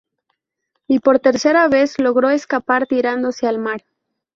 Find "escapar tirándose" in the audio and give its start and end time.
2.31-3.45